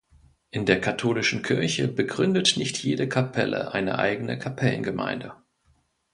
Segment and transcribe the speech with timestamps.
[0.49, 5.35] In der Katholischen Kirche begründet nicht jede Kapelle eine eigene Kapellengemeinde.